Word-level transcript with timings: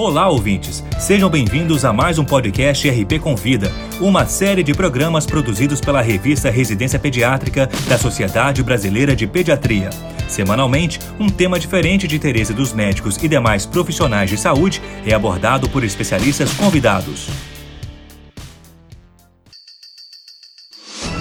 Olá, 0.00 0.28
ouvintes! 0.28 0.84
Sejam 0.96 1.28
bem-vindos 1.28 1.84
a 1.84 1.92
mais 1.92 2.20
um 2.20 2.24
podcast 2.24 2.88
RP 2.88 3.18
Convida, 3.20 3.68
uma 4.00 4.26
série 4.26 4.62
de 4.62 4.72
programas 4.72 5.26
produzidos 5.26 5.80
pela 5.80 6.00
revista 6.00 6.48
Residência 6.50 7.00
Pediátrica 7.00 7.68
da 7.88 7.98
Sociedade 7.98 8.62
Brasileira 8.62 9.16
de 9.16 9.26
Pediatria. 9.26 9.90
Semanalmente, 10.28 11.00
um 11.18 11.28
tema 11.28 11.58
diferente 11.58 12.06
de 12.06 12.14
interesse 12.14 12.54
dos 12.54 12.72
médicos 12.72 13.16
e 13.20 13.26
demais 13.26 13.66
profissionais 13.66 14.30
de 14.30 14.36
saúde 14.36 14.80
é 15.04 15.12
abordado 15.12 15.68
por 15.68 15.82
especialistas 15.82 16.52
convidados. 16.52 17.26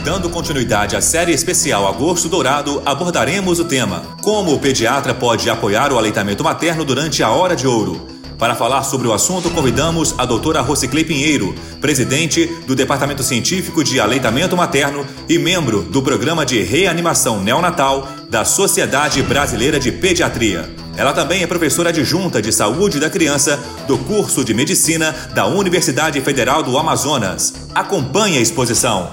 Dando 0.06 0.30
continuidade 0.30 0.96
à 0.96 1.02
série 1.02 1.32
especial 1.32 1.88
Agosto 1.88 2.30
Dourado, 2.30 2.84
abordaremos 2.86 3.60
o 3.60 3.66
tema: 3.66 4.04
Como 4.22 4.54
o 4.54 4.60
pediatra 4.60 5.16
pode 5.16 5.50
apoiar 5.50 5.92
o 5.92 5.98
aleitamento 5.98 6.44
materno 6.44 6.86
durante 6.86 7.24
a 7.24 7.32
hora 7.32 7.56
de 7.56 7.66
ouro. 7.66 8.17
Para 8.38 8.54
falar 8.54 8.84
sobre 8.84 9.08
o 9.08 9.14
assunto, 9.14 9.50
convidamos 9.50 10.14
a 10.16 10.24
doutora 10.24 10.62
Rosiclei 10.62 11.04
Pinheiro, 11.04 11.56
presidente 11.82 12.46
do 12.68 12.76
Departamento 12.76 13.24
Científico 13.24 13.84
de 13.84 14.00
Aleitamento 14.00 14.56
Materno 14.56 15.04
e 15.28 15.40
membro 15.40 15.82
do 15.82 16.04
Programa 16.04 16.46
de 16.46 16.62
Reanimação 16.62 17.42
Neonatal 17.42 18.08
da 18.30 18.46
Sociedade 18.46 19.24
Brasileira 19.24 19.80
de 19.80 19.92
Pediatria. 19.92 20.70
Ela 20.96 21.14
também 21.14 21.42
é 21.42 21.48
professora 21.48 21.90
adjunta 21.90 22.40
de 22.40 22.54
Saúde 22.54 23.00
da 23.00 23.10
Criança 23.10 23.58
do 23.88 23.98
curso 23.98 24.46
de 24.46 24.54
Medicina 24.54 25.12
da 25.34 25.48
Universidade 25.48 26.22
Federal 26.22 26.62
do 26.62 26.78
Amazonas. 26.78 27.72
Acompanhe 27.74 28.38
a 28.38 28.42
exposição. 28.42 29.10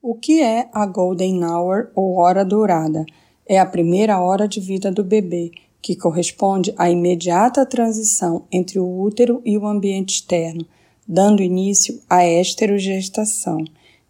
O 0.00 0.14
que 0.14 0.40
é 0.40 0.68
a 0.72 0.86
Golden 0.86 1.44
Hour 1.44 1.88
ou 1.96 2.16
Hora 2.18 2.44
Dourada? 2.44 3.04
É 3.48 3.58
a 3.58 3.66
primeira 3.66 4.20
hora 4.20 4.46
de 4.46 4.60
vida 4.60 4.92
do 4.92 5.02
bebê 5.02 5.50
que 5.80 5.96
corresponde 5.96 6.74
à 6.76 6.90
imediata 6.90 7.64
transição 7.64 8.44
entre 8.50 8.78
o 8.78 9.00
útero 9.00 9.40
e 9.44 9.56
o 9.56 9.66
ambiente 9.66 10.14
externo, 10.14 10.66
dando 11.06 11.42
início 11.42 12.00
à 12.08 12.26
esterogestação. 12.26 13.64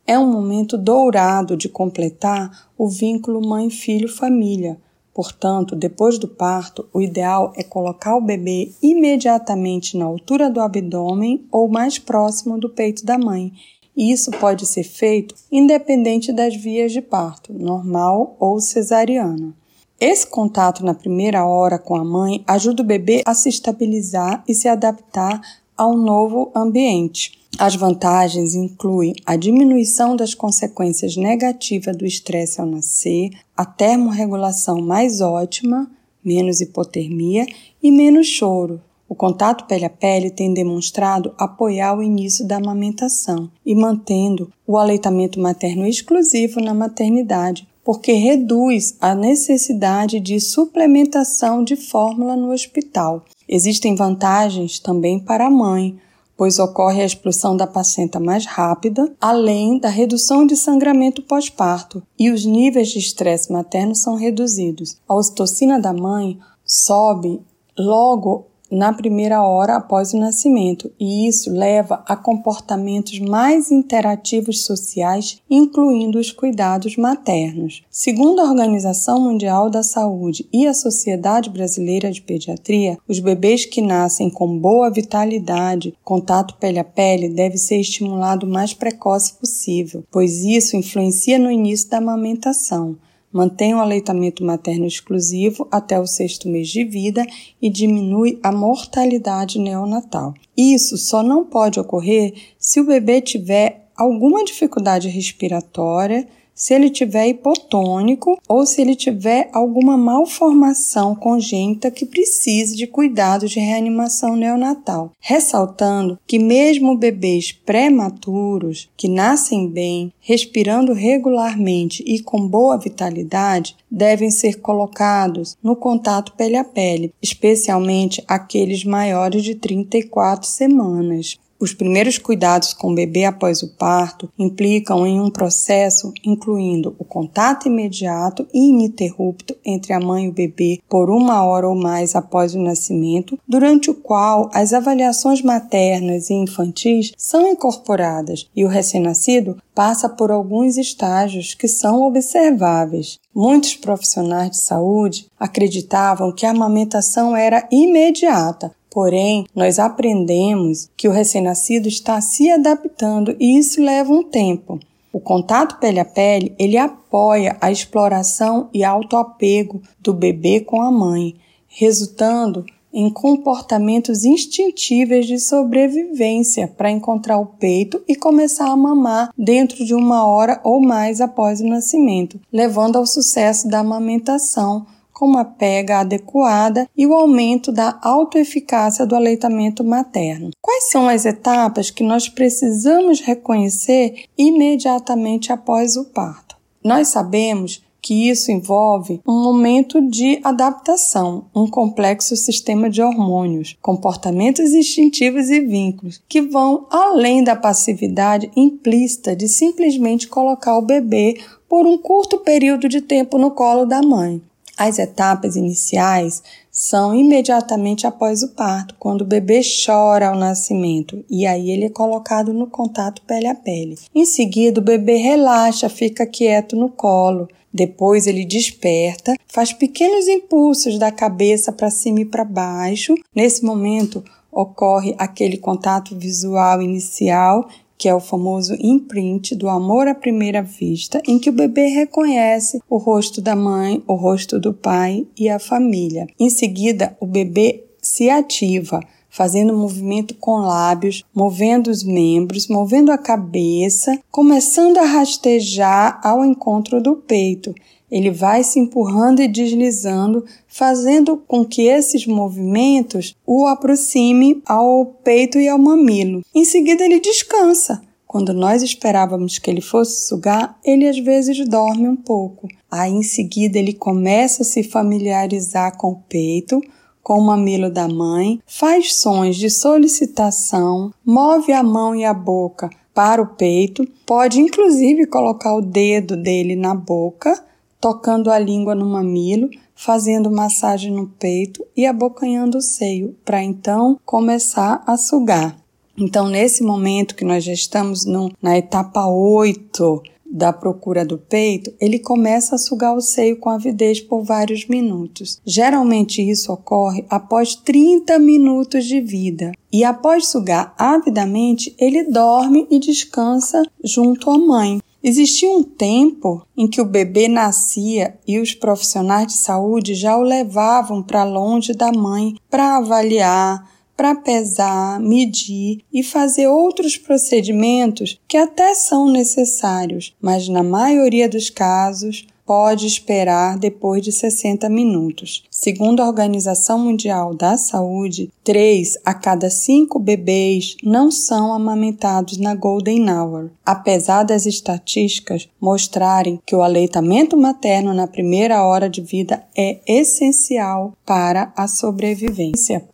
É 0.07 0.19
um 0.19 0.31
momento 0.31 0.79
dourado 0.79 1.57
de 1.57 1.69
completar 1.69 2.71
o 2.77 2.89
vínculo 2.89 3.47
mãe-filho-família. 3.47 4.79
Portanto, 5.13 5.77
depois 5.77 6.17
do 6.17 6.27
parto, 6.27 6.89
o 6.95 7.03
ideal 7.03 7.53
é 7.57 7.63
colocar 7.63 8.17
o 8.17 8.21
bebê 8.21 8.73
imediatamente 8.83 9.97
na 9.97 10.05
altura 10.05 10.49
do 10.49 10.61
abdômen 10.61 11.47
ou 11.51 11.69
mais 11.69 11.99
próximo 11.99 12.59
do 12.59 12.71
peito 12.71 13.05
da 13.05 13.19
mãe. 13.19 13.53
Isso 13.97 14.31
pode 14.31 14.65
ser 14.65 14.85
feito 14.85 15.35
independente 15.51 16.33
das 16.33 16.55
vias 16.55 16.93
de 16.93 17.03
parto, 17.03 17.53
normal 17.53 18.37
ou 18.39 18.61
cesariana. 18.61 19.53
Esse 20.01 20.29
contato 20.29 20.85
na 20.85 20.95
primeira 20.95 21.45
hora 21.45 21.77
com 21.77 21.97
a 21.97 22.05
mãe 22.05 22.45
ajuda 22.47 22.85
o 22.85 22.87
bebê 22.87 23.21
a 23.27 23.35
se 23.35 23.49
estabilizar 23.49 24.45
e 24.47 24.55
se 24.55 24.69
adaptar 24.69 25.41
ao 25.77 25.97
novo 25.97 26.53
ambiente. 26.55 27.37
As 27.59 27.75
vantagens 27.75 28.55
incluem 28.55 29.15
a 29.27 29.35
diminuição 29.35 30.15
das 30.15 30.35
consequências 30.35 31.17
negativas 31.17 31.97
do 31.97 32.07
estresse 32.07 32.61
ao 32.61 32.67
nascer, 32.67 33.31
a 33.57 33.65
termorregulação 33.65 34.81
mais 34.81 35.21
ótima, 35.21 35.91
menos 36.25 36.61
hipotermia 36.61 37.45
e 37.83 37.91
menos 37.91 38.29
choro. 38.29 38.81
O 39.09 39.17
contato 39.17 39.65
pele 39.65 39.85
a 39.85 39.91
pele 39.91 40.31
tem 40.31 40.55
demonstrado 40.55 41.35
apoiar 41.37 41.99
o 41.99 42.03
início 42.05 42.47
da 42.47 42.59
amamentação 42.59 43.51
e 43.67 43.75
mantendo 43.75 44.53
o 44.65 44.79
aleitamento 44.79 45.41
materno 45.41 45.85
exclusivo 45.85 46.61
na 46.61 46.73
maternidade, 46.73 47.67
porque 47.89 48.13
reduz 48.13 48.99
a 49.01 49.15
necessidade 49.15 50.21
de 50.21 50.39
suplementação 50.39 51.65
de 51.65 51.75
fórmula 51.75 52.37
no 52.37 52.53
hospital. 52.53 53.25
Existem 53.49 53.95
vantagens 53.95 54.79
também 54.79 55.19
para 55.19 55.47
a 55.47 55.51
mãe, 55.51 55.99
pois 56.37 56.59
ocorre 56.59 57.01
a 57.01 57.07
expulsão 57.07 57.57
da 57.57 57.67
placenta 57.67 58.21
mais 58.21 58.45
rápida, 58.45 59.11
além 59.19 59.79
da 59.79 59.89
redução 59.89 60.47
de 60.47 60.55
sangramento 60.55 61.23
pós-parto, 61.23 62.03
e 62.19 62.31
os 62.31 62.45
níveis 62.45 62.91
de 62.91 62.99
estresse 62.99 63.51
materno 63.51 63.95
são 63.95 64.17
reduzidos. 64.17 64.99
A 65.09 65.15
ocitocina 65.15 65.81
da 65.81 65.95
mãe 65.95 66.39
sobe 66.67 67.41
logo 67.79 68.48
na 68.71 68.93
primeira 68.93 69.43
hora 69.43 69.77
após 69.77 70.13
o 70.13 70.19
nascimento, 70.19 70.91
e 70.99 71.27
isso 71.27 71.51
leva 71.51 72.03
a 72.07 72.15
comportamentos 72.17 73.19
mais 73.19 73.71
interativos 73.71 74.65
sociais, 74.65 75.41
incluindo 75.49 76.19
os 76.19 76.31
cuidados 76.31 76.97
maternos. 76.97 77.83
Segundo 77.91 78.41
a 78.41 78.45
Organização 78.45 79.21
Mundial 79.21 79.71
da 79.71 79.83
Saúde 79.83 80.49
e 80.53 80.67
a 80.67 80.75
Sociedade 80.75 81.51
Brasileira 81.51 82.11
de 82.11 82.23
Pediatria, 82.23 82.99
os 83.09 83.19
bebês 83.21 83.65
que 83.65 83.81
nascem 83.81 84.31
com 84.31 84.59
boa 84.59 84.91
vitalidade, 84.91 85.95
contato 86.05 86.57
pele 86.57 86.79
a 86.79 86.85
pele, 86.85 87.29
deve 87.29 87.57
ser 87.57 87.81
estimulado 87.81 88.47
o 88.47 88.51
mais 88.51 88.75
precoce 88.75 89.35
possível, 89.35 90.05
pois 90.11 90.45
isso 90.45 90.77
influencia 90.77 91.39
no 91.39 91.51
início 91.51 91.89
da 91.91 91.99
amamentação 91.99 92.97
mantém 93.33 93.75
o 93.75 93.79
aleitamento 93.79 94.45
materno 94.45 94.87
exclusivo 94.87 95.67
até 95.71 95.99
o 96.01 96.07
sexto 96.07 96.49
mês 96.49 96.69
de 96.69 96.85
vida 96.85 97.25
e 97.61 97.69
diminui 97.69 98.39
a 98.43 98.51
mortalidade 98.51 99.59
neonatal. 99.59 100.35
Isso 100.57 100.97
só 100.97 101.23
não 101.23 101.45
pode 101.45 101.79
ocorrer 101.79 102.35
se 102.59 102.81
o 102.81 102.87
bebê 102.87 103.21
tiver 103.21 103.89
alguma 103.97 104.45
dificuldade 104.45 105.09
respiratória, 105.09 106.27
se 106.59 106.75
ele 106.75 106.91
tiver 106.91 107.29
hipotônico 107.29 108.37
ou 108.49 108.67
se 108.67 108.83
ele 108.83 108.97
tiver 108.97 109.49
alguma 109.53 109.97
malformação 109.97 111.15
congênita 111.15 111.89
que 111.91 112.05
precise 112.05 112.77
de 112.77 112.89
cuidados 112.89 113.53
de 113.53 113.61
reanimação 113.61 114.35
neonatal. 114.35 115.13
Ressaltando 115.21 116.19
que 116.27 116.39
mesmo 116.39 116.99
bebês 116.99 117.53
prematuros 117.53 118.91
que 118.97 119.07
nascem 119.09 119.69
bem, 119.69 120.13
respirando 120.21 120.93
regularmente 120.93 122.03
e 122.05 122.19
com 122.19 122.47
boa 122.47 122.77
vitalidade, 122.77 123.77
devem 123.89 124.31
ser 124.31 124.61
colocados 124.61 125.57
no 125.63 125.77
contato 125.77 126.33
pele 126.33 126.57
a 126.57 126.65
pele, 126.65 127.15
especialmente 127.23 128.23
aqueles 128.27 128.85
maiores 128.85 129.45
de 129.45 129.55
34 129.55 130.49
semanas. 130.49 131.39
Os 131.61 131.75
primeiros 131.75 132.19
cuidados 132.19 132.73
com 132.73 132.93
o 132.93 132.95
bebê 132.95 133.25
após 133.25 133.65
o 133.65 133.75
parto 133.75 134.31
implicam 134.39 135.05
em 135.05 135.21
um 135.21 135.29
processo 135.29 136.13
incluindo 136.25 136.95
o 137.01 137.05
contato 137.05 137.67
imediato 137.67 138.47
e 138.55 138.69
ininterrupto 138.69 139.57
entre 139.65 139.93
a 139.93 139.99
mãe 139.99 140.27
e 140.27 140.29
o 140.29 140.33
bebê 140.33 140.81
por 140.89 141.11
uma 141.11 141.45
hora 141.45 141.69
ou 141.69 141.75
mais 141.75 142.15
após 142.15 142.55
o 142.55 142.61
nascimento, 142.61 143.37
durante 143.47 143.91
o 143.91 143.95
qual 143.95 144.49
as 144.55 144.73
avaliações 144.73 145.43
maternas 145.43 146.31
e 146.31 146.35
infantis 146.35 147.13
são 147.17 147.49
incorporadas 147.49 148.47
e 148.55 148.65
o 148.65 148.69
recém-nascido 148.69 149.57
passa 149.75 150.09
por 150.09 150.31
alguns 150.31 150.77
estágios 150.77 151.55
que 151.55 151.67
são 151.67 152.03
observáveis. 152.03 153.19
Muitos 153.35 153.75
profissionais 153.75 154.51
de 154.51 154.59
saúde 154.59 155.27
acreditavam 155.39 156.33
que 156.33 156.47
a 156.47 156.51
amamentação 156.51 157.37
era 157.37 157.67
imediata, 157.71 158.73
Porém, 158.91 159.47
nós 159.55 159.79
aprendemos 159.79 160.91
que 160.97 161.09
o 161.09 161.13
recém-nascido 161.13 161.89
está 161.89 162.21
se 162.21 162.51
adaptando 162.51 163.37
e 163.39 163.59
isso 163.59 163.83
leva 163.83 164.13
um 164.13 164.23
tempo. 164.23 164.79
O 165.13 165.21
contato 165.21 165.79
pele 165.79 166.01
a 166.01 166.05
pele, 166.05 166.55
ele 166.59 166.77
apoia 166.77 167.57
a 167.61 167.71
exploração 167.71 168.69
e 168.73 168.85
autoapego 168.85 169.83
do 170.01 170.13
bebê 170.13 170.61
com 170.61 170.81
a 170.83 170.91
mãe, 170.91 171.35
resultando 171.67 172.65
em 172.93 173.11
comportamentos 173.11 174.25
instintíveis 174.25 175.27
de 175.27 175.39
sobrevivência 175.39 176.67
para 176.67 176.91
encontrar 176.91 177.39
o 177.39 177.47
peito 177.47 178.03
e 178.09 178.17
começar 178.17 178.71
a 178.71 178.77
mamar 178.77 179.31
dentro 179.37 179.85
de 179.85 179.95
uma 179.95 180.27
hora 180.27 180.61
ou 180.65 180.81
mais 180.81 181.21
após 181.21 181.61
o 181.61 181.67
nascimento, 181.67 182.41
levando 182.53 182.97
ao 182.97 183.07
sucesso 183.07 183.69
da 183.69 183.81
amamentação 183.81 184.87
com 185.19 185.27
uma 185.27 185.45
pega 185.45 185.99
adequada 185.99 186.89
e 186.97 187.05
o 187.05 187.13
aumento 187.13 187.73
da 187.73 187.99
autoeficácia 188.01 189.05
do 189.05 189.17
aleitamento 189.17 189.83
materno. 189.83 190.51
Quais 190.63 190.91
são 190.91 191.09
as 191.09 191.27
etapas 191.27 191.91
que 191.91 192.05
nós 192.05 192.29
precisamos 192.29 193.21
reconhecer 193.21 194.27
imediatamente 194.39 195.53
após 195.53 195.97
o 195.97 196.05
parto? 196.05 196.57
Nós 196.85 197.09
sabemos 197.09 197.83
que 198.01 198.31
isso 198.31 198.53
envolve 198.53 199.21
um 199.27 199.43
momento 199.43 200.01
de 200.01 200.41
adaptação, 200.45 201.47
um 201.53 201.69
complexo 201.69 202.37
sistema 202.37 202.89
de 202.89 203.03
hormônios, 203.03 203.77
comportamentos 203.83 204.73
instintivos 204.73 205.51
e 205.51 205.61
vínculos 205.61 206.23
que 206.29 206.41
vão 206.41 206.87
além 206.89 207.43
da 207.43 207.57
passividade 207.57 208.53
implícita 208.55 209.35
de 209.35 209.49
simplesmente 209.49 210.29
colocar 210.29 210.79
o 210.79 210.87
bebê 210.87 211.41
por 211.69 211.85
um 211.85 211.99
curto 211.99 212.39
período 212.39 212.89
de 212.89 213.01
tempo 213.01 213.37
no 213.37 213.51
colo 213.51 213.85
da 213.85 214.01
mãe. 214.01 214.41
As 214.79 215.01
etapas 215.01 215.57
iniciais 215.57 216.41
são 216.71 217.13
imediatamente 217.13 218.07
após 218.07 218.45
o 218.45 218.51
parto, 218.51 218.95
quando 218.97 219.23
o 219.23 219.27
bebê 219.27 219.61
chora 219.85 220.29
ao 220.29 220.37
nascimento 220.37 221.25
e 221.29 221.45
aí 221.45 221.73
ele 221.73 221.87
é 221.87 221.91
colocado 221.91 222.53
no 222.53 222.69
contato 222.69 223.21
pele 223.23 223.49
a 223.49 223.57
pele. 223.57 223.99
Em 224.15 224.25
seguida, 224.25 224.81
o 224.81 224.85
bebê 224.85 225.17
relaxa, 225.17 225.89
fica 225.89 226.25
quieto 226.25 226.77
no 226.77 226.89
colo. 226.89 227.49
Depois 227.75 228.29
ele 228.29 228.45
desperta, 228.45 229.35
faz 229.49 229.73
pequenos 229.73 230.29
impulsos 230.29 230.97
da 230.97 231.11
cabeça 231.11 231.73
para 231.73 231.91
cima 231.91 232.21
e 232.21 232.25
para 232.25 232.45
baixo. 232.45 233.17
Nesse 233.35 233.65
momento 233.65 234.23
ocorre 234.53 235.13
aquele 235.19 235.57
contato 235.57 236.17
visual 236.17 236.81
inicial 236.81 237.69
que 237.99 238.09
é 238.09 238.15
o 238.15 238.21
famoso 238.21 238.77
imprint 238.79 239.57
do 239.57 239.69
amor 239.69 240.07
à 240.07 240.15
primeira 240.15 240.63
vista, 240.63 241.21
em 241.27 241.39
que 241.39 241.51
o 241.51 241.53
bebê 241.53 241.89
reconhece 241.89 242.81
o 242.89 242.97
rosto 242.97 243.43
da 243.43 243.57
mãe, 243.57 244.03
o 244.07 244.15
rosto 244.15 244.61
do 244.61 244.73
pai 244.73 245.27
e 245.37 245.49
a 245.49 245.59
família. 245.59 246.27
Em 246.39 246.49
seguida, 246.49 247.17
o 247.21 247.27
bebê 247.27 247.85
se 248.01 248.31
ativa, 248.31 249.01
fazendo 249.29 249.77
movimento 249.77 250.35
com 250.35 250.57
lábios, 250.57 251.25
movendo 251.35 251.89
os 251.91 252.03
membros, 252.03 252.69
movendo 252.69 253.13
a 253.13 253.19
cabeça, 253.19 254.19
começando 254.31 254.99
a 254.99 255.05
rastejar 255.05 256.21
ao 256.25 256.45
encontro 256.45 257.01
do 257.01 257.17
peito. 257.17 257.75
Ele 258.11 258.31
vai 258.31 258.65
se 258.65 258.79
empurrando 258.79 259.43
e 259.43 259.49
deslizando, 259.49 260.45
fazendo 260.67 261.37
com 261.37 261.65
que 261.65 261.83
esses 261.83 262.27
movimentos 262.27 263.37
o 263.47 263.67
aproxime 263.67 264.63
ao 264.67 265.05
peito 265.05 265.59
e 265.59 265.69
ao 265.69 265.79
mamilo. 265.79 266.43
Em 266.55 266.65
seguida, 266.65 267.05
ele 267.05 267.21
descansa. 267.21 268.01
Quando 268.27 268.53
nós 268.53 268.83
esperávamos 268.83 269.59
que 269.59 269.71
ele 269.71 269.81
fosse 269.81 270.27
sugar, 270.27 270.79
ele 270.85 271.09
às 271.09 271.19
vezes 271.19 271.67
dorme 271.67 272.07
um 272.07 272.17
pouco. 272.17 272.69
Aí, 272.91 273.11
em 273.11 273.23
seguida, 273.23 273.79
ele 273.79 273.95
começa 273.95 274.63
a 274.63 274.67
se 274.67 274.83
familiarizar 274.83 275.97
com 275.97 276.09
o 276.11 276.23
peito, 276.29 276.83
com 277.23 277.39
o 277.39 277.45
mamilo 277.45 277.91
da 277.91 278.09
mãe, 278.09 278.61
faz 278.67 279.15
sons 279.15 279.57
de 279.57 279.71
solicitação, 279.71 281.13
move 281.25 281.73
a 281.73 281.83
mão 281.83 282.15
e 282.15 282.25
a 282.25 282.35
boca 282.35 282.89
para 283.15 283.43
o 283.43 283.47
peito, 283.47 284.07
pode 284.25 284.61
inclusive 284.61 285.27
colocar 285.27 285.75
o 285.75 285.83
dedo 285.83 286.37
dele 286.37 286.77
na 286.77 286.95
boca 286.95 287.67
tocando 288.01 288.51
a 288.51 288.59
língua 288.59 288.95
no 288.95 289.07
mamilo, 289.07 289.69
fazendo 289.95 290.51
massagem 290.51 291.13
no 291.13 291.27
peito 291.27 291.85
e 291.97 292.07
abocanhando 292.07 292.79
o 292.79 292.83
seio, 292.83 293.37
para 293.45 293.63
então 293.63 294.19
começar 294.25 295.03
a 295.07 295.17
sugar. 295.17 295.77
Então, 296.17 296.49
nesse 296.49 296.83
momento 296.83 297.37
que 297.37 297.45
nós 297.45 297.63
já 297.63 297.73
estamos 297.73 298.25
no, 298.25 298.51
na 298.61 298.77
etapa 298.77 299.27
8 299.27 300.23
da 300.51 300.73
procura 300.73 301.25
do 301.25 301.39
peito, 301.39 301.93
ele 302.01 302.19
começa 302.19 302.75
a 302.75 302.79
sugar 302.79 303.15
o 303.15 303.21
seio 303.21 303.59
com 303.59 303.71
avidez 303.71 304.21
por 304.21 304.43
vários 304.43 304.87
minutos. 304.87 305.61
Geralmente 305.65 306.43
isso 306.43 306.73
ocorre 306.73 307.25
após 307.29 307.75
30 307.75 308.39
minutos 308.39 309.05
de 309.05 309.21
vida. 309.21 309.73
E 309.93 310.05
após 310.05 310.49
sugar 310.49 310.95
avidamente, 310.99 311.95
ele 311.99 312.25
dorme 312.25 312.87
e 312.91 312.99
descansa 312.99 313.83
junto 314.03 314.51
à 314.51 314.59
mãe. 314.59 315.01
Existia 315.23 315.69
um 315.69 315.83
tempo 315.83 316.65
em 316.77 316.87
que 316.87 317.01
o 317.01 317.05
bebê 317.05 317.49
nascia 317.49 318.39
e 318.47 318.61
os 318.61 318.73
profissionais 318.73 319.49
de 319.49 319.55
saúde 319.55 320.15
já 320.15 320.37
o 320.37 320.43
levavam 320.43 321.23
para 321.23 321.43
longe 321.43 321.93
da 321.93 322.13
mãe 322.13 322.55
para 322.71 322.99
avaliar, 322.99 323.98
para 324.19 324.35
pesar, 324.35 325.21
medir 325.21 326.01
e 326.13 326.25
fazer 326.25 326.67
outros 326.67 327.17
procedimentos 327.17 328.37
que 328.49 328.57
até 328.57 328.93
são 328.93 329.31
necessários, 329.31 330.35
mas 330.43 330.69
na 330.69 330.83
maioria 330.83 331.49
dos 331.49 331.71
casos 331.71 332.45
pode 332.67 333.07
esperar 333.07 333.79
depois 333.79 334.21
de 334.23 334.33
60 334.33 334.89
minutos. 334.89 335.63
Segundo 335.71 336.21
a 336.21 336.27
Organização 336.27 336.99
Mundial 336.99 337.55
da 337.55 337.77
Saúde, 337.77 338.51
3 338.65 339.19
a 339.25 339.33
cada 339.33 339.71
5 339.71 340.19
bebês 340.19 340.97
não 341.05 341.31
são 341.31 341.73
amamentados 341.73 342.59
na 342.59 342.75
Golden 342.75 343.31
Hour, 343.31 343.71
apesar 343.87 344.43
das 344.43 344.67
estatísticas 344.67 345.69
mostrarem 345.81 346.61
que 346.67 346.75
o 346.75 346.83
aleitamento 346.83 347.57
materno 347.57 348.13
na 348.13 348.27
primeira 348.27 348.85
hora 348.85 349.09
de 349.09 349.21
vida 349.21 349.65
é 349.77 350.01
essencial 350.05 351.15
para 351.25 351.73
a 351.77 351.87
sobrevivência. 351.87 353.07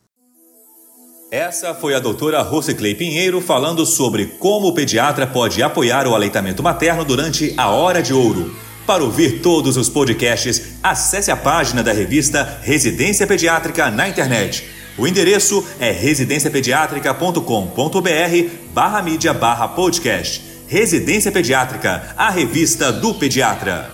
Essa 1.34 1.74
foi 1.74 1.94
a 1.96 1.98
doutora 1.98 2.40
Rosiclei 2.42 2.94
Pinheiro 2.94 3.40
falando 3.40 3.84
sobre 3.84 4.26
como 4.38 4.68
o 4.68 4.72
pediatra 4.72 5.26
pode 5.26 5.60
apoiar 5.64 6.06
o 6.06 6.14
aleitamento 6.14 6.62
materno 6.62 7.04
durante 7.04 7.52
a 7.56 7.70
hora 7.70 8.00
de 8.00 8.14
ouro. 8.14 8.54
Para 8.86 9.02
ouvir 9.02 9.40
todos 9.40 9.76
os 9.76 9.88
podcasts, 9.88 10.76
acesse 10.80 11.32
a 11.32 11.36
página 11.36 11.82
da 11.82 11.92
revista 11.92 12.60
Residência 12.62 13.26
Pediátrica 13.26 13.90
na 13.90 14.08
internet. 14.08 14.64
O 14.96 15.08
endereço 15.08 15.66
é 15.80 15.90
residenciapediatrica.com.br 15.90 18.50
barra 18.72 19.02
mídia 19.02 19.34
barra 19.34 19.66
podcast. 19.66 20.40
Residência 20.68 21.32
Pediátrica, 21.32 22.14
a 22.16 22.30
revista 22.30 22.92
do 22.92 23.12
pediatra. 23.12 23.93